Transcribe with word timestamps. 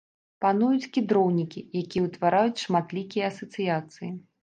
Пануюць 0.45 0.89
кедроўнікі, 0.95 1.63
якія 1.83 2.07
ўтвараюць 2.09 2.63
шматлікія 2.65 3.33
асацыяцыі. 3.33 4.15